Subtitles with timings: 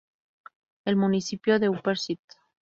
[0.83, 2.19] El municipio de Upper St.